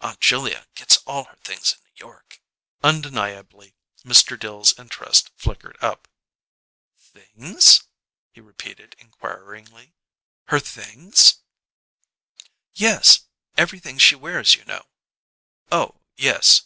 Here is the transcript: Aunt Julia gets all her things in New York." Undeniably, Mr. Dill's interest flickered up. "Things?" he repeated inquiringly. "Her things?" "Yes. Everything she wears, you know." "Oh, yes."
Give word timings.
Aunt 0.00 0.18
Julia 0.18 0.66
gets 0.74 0.96
all 1.06 1.24
her 1.24 1.36
things 1.44 1.72
in 1.74 1.78
New 1.84 1.92
York." 1.96 2.40
Undeniably, 2.82 3.76
Mr. 4.02 4.40
Dill's 4.40 4.72
interest 4.78 5.30
flickered 5.36 5.76
up. 5.82 6.08
"Things?" 6.98 7.82
he 8.32 8.40
repeated 8.40 8.96
inquiringly. 8.98 9.92
"Her 10.46 10.58
things?" 10.58 11.34
"Yes. 12.72 13.26
Everything 13.58 13.98
she 13.98 14.14
wears, 14.14 14.54
you 14.54 14.64
know." 14.64 14.86
"Oh, 15.70 16.00
yes." 16.16 16.62